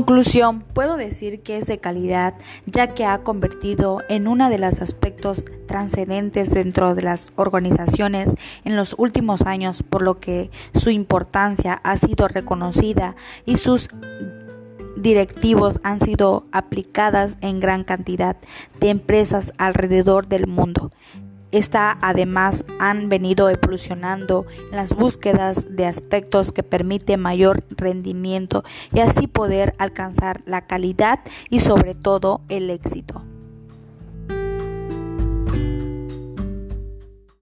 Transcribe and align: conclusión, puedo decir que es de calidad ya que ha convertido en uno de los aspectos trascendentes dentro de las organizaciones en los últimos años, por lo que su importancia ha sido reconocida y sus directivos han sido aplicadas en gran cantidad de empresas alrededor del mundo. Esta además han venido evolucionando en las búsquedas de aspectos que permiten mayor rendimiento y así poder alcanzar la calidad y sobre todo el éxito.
conclusión, 0.00 0.64
puedo 0.72 0.96
decir 0.96 1.42
que 1.42 1.58
es 1.58 1.66
de 1.66 1.76
calidad 1.76 2.32
ya 2.64 2.94
que 2.94 3.04
ha 3.04 3.18
convertido 3.18 4.00
en 4.08 4.28
uno 4.28 4.48
de 4.48 4.58
los 4.58 4.80
aspectos 4.80 5.44
trascendentes 5.66 6.48
dentro 6.48 6.94
de 6.94 7.02
las 7.02 7.34
organizaciones 7.36 8.34
en 8.64 8.76
los 8.76 8.94
últimos 8.96 9.42
años, 9.42 9.82
por 9.82 10.00
lo 10.00 10.18
que 10.18 10.50
su 10.72 10.88
importancia 10.88 11.74
ha 11.84 11.98
sido 11.98 12.28
reconocida 12.28 13.14
y 13.44 13.58
sus 13.58 13.90
directivos 14.96 15.80
han 15.82 16.00
sido 16.00 16.46
aplicadas 16.50 17.36
en 17.42 17.60
gran 17.60 17.84
cantidad 17.84 18.38
de 18.80 18.88
empresas 18.88 19.52
alrededor 19.58 20.28
del 20.28 20.46
mundo. 20.46 20.88
Esta 21.52 21.98
además 22.00 22.64
han 22.78 23.08
venido 23.08 23.48
evolucionando 23.50 24.46
en 24.70 24.76
las 24.76 24.94
búsquedas 24.94 25.64
de 25.74 25.86
aspectos 25.86 26.52
que 26.52 26.62
permiten 26.62 27.20
mayor 27.20 27.64
rendimiento 27.70 28.62
y 28.92 29.00
así 29.00 29.26
poder 29.26 29.74
alcanzar 29.78 30.42
la 30.46 30.66
calidad 30.66 31.20
y 31.48 31.60
sobre 31.60 31.94
todo 31.94 32.42
el 32.48 32.70
éxito. 32.70 33.22